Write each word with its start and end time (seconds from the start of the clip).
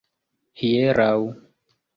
hieraŭ 0.61 1.13